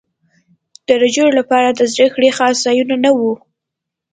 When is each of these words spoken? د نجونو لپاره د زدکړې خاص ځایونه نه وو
د 0.87 0.89
نجونو 1.01 1.31
لپاره 1.39 1.69
د 1.71 1.81
زدکړې 1.91 2.29
خاص 2.37 2.55
ځایونه 2.65 2.95
نه 3.03 3.11
وو 3.17 3.33